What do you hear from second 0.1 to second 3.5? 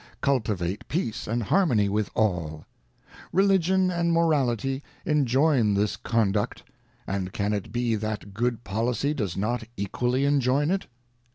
Cultivate peace and harmony with | all. ŌĆö